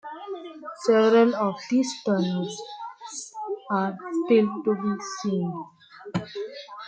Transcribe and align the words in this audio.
Several 0.85 1.35
of 1.35 1.61
these 1.69 2.01
tunnels 2.03 2.59
are 3.69 3.95
still 4.25 4.63
to 4.63 4.73
be 4.73 5.03
seen. 5.21 5.65